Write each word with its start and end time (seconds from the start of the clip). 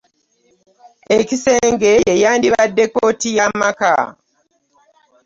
Ekisenge 1.17 1.91
ye 2.07 2.13
yandibadde 2.23 2.83
kkooti 2.89 3.29
y'amaka. 3.37 3.93